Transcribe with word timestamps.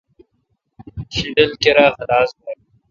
شدل 1.15 1.51
کیرا 1.61 1.87
خلاس 1.97 2.29
بھون۔ 2.37 2.57